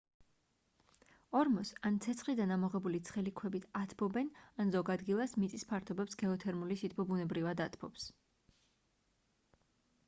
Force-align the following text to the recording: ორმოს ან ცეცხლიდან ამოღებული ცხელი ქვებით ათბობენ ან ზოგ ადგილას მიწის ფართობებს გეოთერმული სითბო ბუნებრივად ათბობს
ორმოს 1.39 1.71
ან 1.89 1.99
ცეცხლიდან 2.05 2.53
ამოღებული 2.55 3.01
ცხელი 3.09 3.33
ქვებით 3.41 3.67
ათბობენ 3.81 4.33
ან 4.65 4.73
ზოგ 4.77 4.91
ადგილას 4.95 5.37
მიწის 5.43 5.67
ფართობებს 5.73 6.19
გეოთერმული 6.25 6.81
სითბო 6.83 7.09
ბუნებრივად 7.13 7.65
ათბობს 7.69 8.11